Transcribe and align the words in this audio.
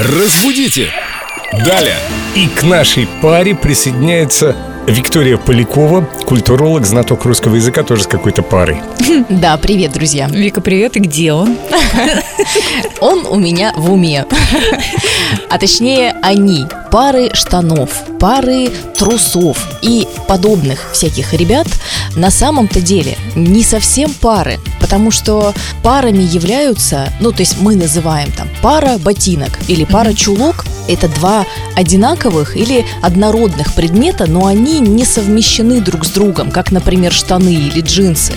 Разбудите! 0.00 0.88
Далее! 1.62 1.98
И 2.34 2.48
к 2.48 2.62
нашей 2.62 3.06
паре 3.20 3.54
присоединяется 3.54 4.56
Виктория 4.86 5.36
Полякова, 5.36 6.08
культуролог, 6.24 6.86
знаток 6.86 7.26
русского 7.26 7.56
языка, 7.56 7.82
тоже 7.82 8.04
с 8.04 8.06
какой-то 8.06 8.42
парой. 8.42 8.80
Да, 9.28 9.58
привет, 9.58 9.92
друзья. 9.92 10.26
Вика, 10.28 10.62
привет, 10.62 10.96
и 10.96 11.00
где 11.00 11.34
он? 11.34 11.58
Он 13.00 13.26
у 13.26 13.36
меня 13.36 13.72
в 13.76 13.92
уме. 13.92 14.24
А 15.50 15.58
точнее, 15.58 16.16
они. 16.22 16.66
Пары 16.90 17.30
штанов, 17.34 18.02
пары 18.18 18.70
трусов 18.96 19.58
и 19.82 20.06
подобных 20.26 20.90
всяких 20.92 21.32
ребят 21.34 21.66
на 22.16 22.30
самом-то 22.30 22.80
деле 22.80 23.16
не 23.34 23.62
совсем 23.62 24.12
пары, 24.12 24.58
потому 24.80 25.10
что 25.10 25.54
парами 25.82 26.22
являются, 26.22 27.12
ну, 27.20 27.32
то 27.32 27.40
есть 27.40 27.60
мы 27.60 27.76
называем 27.76 28.32
там 28.32 28.48
пара 28.62 28.98
ботинок 28.98 29.58
или 29.68 29.84
пара 29.84 30.12
чулок, 30.12 30.64
это 30.88 31.08
два 31.08 31.46
одинаковых 31.76 32.56
или 32.56 32.84
однородных 33.02 33.74
предмета, 33.74 34.26
но 34.26 34.46
они 34.46 34.80
не 34.80 35.04
совмещены 35.04 35.80
друг 35.80 36.04
с 36.04 36.10
другом, 36.10 36.50
как, 36.50 36.72
например, 36.72 37.12
штаны 37.12 37.54
или 37.54 37.80
джинсы. 37.80 38.32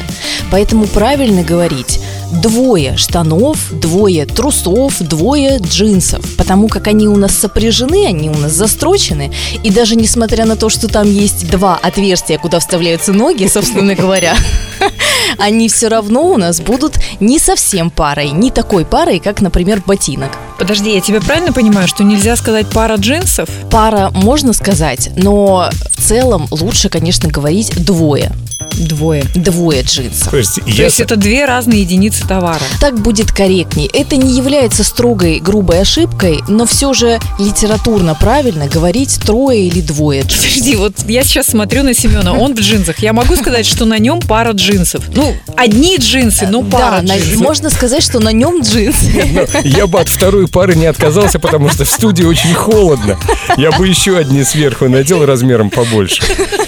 Поэтому 0.51 0.85
правильно 0.87 1.43
говорить 1.43 1.99
двое 2.41 2.97
штанов, 2.97 3.71
двое 3.71 4.25
трусов, 4.25 4.99
двое 4.99 5.57
джинсов, 5.59 6.25
потому 6.37 6.67
как 6.67 6.87
они 6.87 7.07
у 7.07 7.15
нас 7.15 7.35
сопряжены, 7.35 8.05
они 8.05 8.29
у 8.29 8.37
нас 8.37 8.53
застрочены, 8.53 9.31
и 9.63 9.69
даже 9.69 9.95
несмотря 9.95 10.45
на 10.45 10.55
то, 10.55 10.69
что 10.69 10.87
там 10.87 11.09
есть 11.11 11.49
два 11.49 11.77
отверстия, 11.81 12.37
куда 12.37 12.59
вставляются 12.59 13.13
ноги, 13.13 13.47
собственно 13.47 13.95
говоря, 13.95 14.35
они 15.37 15.69
все 15.69 15.87
равно 15.87 16.31
у 16.31 16.37
нас 16.37 16.59
будут 16.59 16.95
не 17.19 17.39
совсем 17.39 17.89
парой, 17.89 18.31
не 18.31 18.51
такой 18.51 18.85
парой, 18.85 19.19
как, 19.19 19.41
например, 19.41 19.81
ботинок. 19.85 20.31
Подожди, 20.57 20.93
я 20.93 21.01
тебя 21.01 21.21
правильно 21.21 21.53
понимаю, 21.53 21.87
что 21.87 22.03
нельзя 22.03 22.35
сказать 22.35 22.67
пара 22.69 22.95
джинсов? 22.95 23.49
Пара 23.69 24.11
можно 24.13 24.53
сказать, 24.53 25.09
но 25.15 25.69
в 25.95 26.01
целом 26.01 26.47
лучше, 26.51 26.89
конечно, 26.89 27.29
говорить 27.29 27.73
двое. 27.85 28.31
Двое. 28.77 29.23
Двое 29.35 29.81
джинсов. 29.83 30.29
То 30.31 30.37
есть, 30.37 30.55
То 30.55 30.69
я 30.69 30.85
есть 30.85 30.99
это 30.99 31.15
две 31.15 31.45
разные 31.45 31.81
единицы 31.81 32.27
товара. 32.27 32.61
Так 32.79 32.99
будет 32.99 33.31
корректней. 33.31 33.89
Это 33.93 34.15
не 34.15 34.35
является 34.35 34.83
строгой, 34.83 35.39
грубой 35.39 35.81
ошибкой, 35.81 36.39
но 36.47 36.65
все 36.65 36.93
же 36.93 37.19
литературно 37.39 38.15
правильно 38.15 38.67
говорить 38.67 39.19
трое 39.25 39.67
или 39.67 39.81
двое 39.81 40.21
джинсов. 40.21 40.43
Подожди, 40.43 40.75
вот 40.75 40.93
я 41.07 41.23
сейчас 41.23 41.47
смотрю 41.47 41.83
на 41.83 41.93
Семена, 41.93 42.33
он 42.33 42.55
в 42.55 42.59
джинсах. 42.59 42.99
Я 42.99 43.13
могу 43.13 43.35
сказать, 43.35 43.65
что 43.65 43.85
на 43.85 43.99
нем 43.99 44.21
пара 44.21 44.51
джинсов. 44.51 45.03
Ну, 45.13 45.35
одни 45.55 45.97
джинсы, 45.97 46.47
но 46.47 46.63
пара 46.63 47.01
да, 47.01 47.13
на- 47.13 47.17
джинсов. 47.19 47.41
можно 47.41 47.69
сказать, 47.69 48.03
что 48.03 48.19
на 48.19 48.31
нем 48.31 48.61
джинсы. 48.61 49.11
Ну, 49.33 49.47
я 49.63 49.87
бы 49.87 49.99
от 49.99 50.09
второй 50.09 50.47
пары 50.47 50.75
не 50.75 50.85
отказался, 50.85 51.39
потому 51.39 51.69
что 51.69 51.85
в 51.85 51.89
студии 51.89 52.23
очень 52.23 52.53
холодно. 52.53 53.17
Я 53.57 53.71
бы 53.71 53.87
еще 53.87 54.17
одни 54.17 54.43
сверху 54.43 54.87
надел 54.89 55.25
размером 55.25 55.69
побольше. 55.69 56.21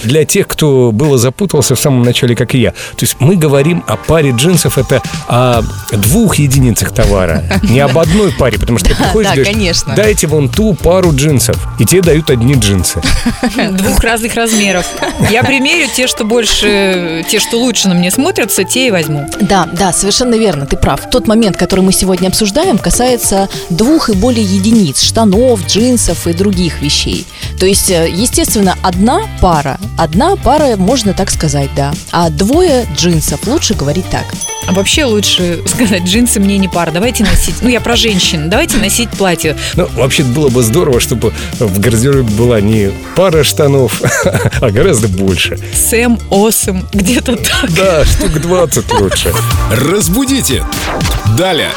Для 0.04 0.26
тех, 0.26 0.48
кто 0.48 0.92
было 0.92 1.18
запутался 1.18 1.76
в 1.76 1.80
самом 1.80 1.95
начале, 2.04 2.36
как 2.36 2.56
и 2.56 2.60
я. 2.60 2.72
То 2.72 3.02
есть 3.02 3.18
мы 3.20 3.36
говорим 3.36 3.84
о 3.88 3.96
паре 3.96 4.32
джинсов, 4.32 4.78
это 4.78 5.02
о 5.28 5.62
двух 5.92 6.36
единицах 6.38 6.94
товара, 6.94 7.44
не 7.64 7.80
об 7.80 7.98
одной 7.98 8.32
паре, 8.32 8.58
потому 8.58 8.80
что 8.80 8.90
ты 8.90 8.96
приходишь 9.04 9.30
да, 9.30 9.34
и 9.34 9.36
говоришь, 9.38 9.54
конечно. 9.54 9.96
дайте 9.96 10.28
вон 10.28 10.50
ту 10.50 10.74
пару 10.74 11.14
джинсов, 11.16 11.58
и 11.80 11.86
тебе 11.86 12.02
дают 12.02 12.30
одни 12.30 12.56
джинсы. 12.56 13.02
Двух 13.72 14.04
разных 14.04 14.36
размеров. 14.36 14.86
Я 15.30 15.44
примерю 15.44 15.88
те, 15.94 16.08
что 16.08 16.24
больше, 16.24 17.26
те, 17.30 17.40
что 17.40 17.58
лучше 17.58 17.88
на 17.90 17.96
мне 17.96 18.12
смотрятся, 18.12 18.64
те 18.64 18.88
и 18.88 18.92
возьму. 18.92 19.28
Да, 19.42 19.68
да, 19.72 19.94
совершенно 19.94 20.36
верно, 20.36 20.66
ты 20.66 20.78
прав. 20.78 21.10
Тот 21.10 21.28
момент, 21.28 21.58
который 21.58 21.82
мы 21.82 21.92
сегодня 21.92 22.28
обсуждаем, 22.28 22.78
касается 22.78 23.50
двух 23.70 24.10
и 24.10 24.14
более 24.14 24.44
единиц, 24.44 25.02
штанов, 25.02 25.66
джинсов 25.66 26.28
и 26.28 26.34
других 26.34 26.82
вещей. 26.82 27.26
То 27.60 27.66
есть, 27.66 27.90
э, 27.90 28.10
естественно, 28.10 28.76
одна 28.82 29.22
пара, 29.42 29.80
одна 29.98 30.36
пара, 30.36 30.76
можно 30.76 31.14
так 31.14 31.32
сказать, 31.32 31.70
да. 31.76 31.94
А 32.12 32.30
двое 32.30 32.86
джинсов, 32.96 33.48
лучше 33.48 33.74
говорить 33.74 34.10
так. 34.10 34.26
А 34.68 34.74
вообще 34.74 35.06
лучше 35.06 35.62
сказать, 35.68 36.04
джинсы 36.04 36.40
мне 36.40 36.58
не 36.58 36.68
пара. 36.68 36.92
Давайте 36.92 37.24
носить, 37.24 37.56
ну 37.62 37.70
я 37.70 37.80
про 37.80 37.96
женщин, 37.96 38.50
давайте 38.50 38.78
носить 38.78 39.10
платье. 39.10 39.56
Ну, 39.76 39.88
вообще 39.96 40.24
было 40.24 40.50
бы 40.50 40.64
здорово, 40.64 41.00
чтобы 41.00 41.34
в 41.60 41.80
гардеробе 41.80 42.24
была 42.24 42.62
не 42.62 42.92
пара 43.16 43.44
штанов, 43.44 44.02
а 44.62 44.70
гораздо 44.72 45.08
больше. 45.08 45.58
Сэм, 45.74 46.20
Осом, 46.30 46.88
где-то 46.94 47.36
так. 47.36 47.72
Да, 47.74 48.06
штук 48.06 48.42
20 48.42 48.92
лучше. 49.00 49.34
Разбудите! 49.72 50.64
Далее! 51.38 51.72